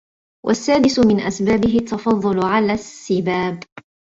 وَالسَّادِسُ 0.45 0.99
مِنْ 0.99 1.19
أَسْبَابِهِ 1.19 1.77
التَّفَضُّلُ 1.79 2.45
عَلَى 2.45 2.73
السِّبَابِ 2.73 3.59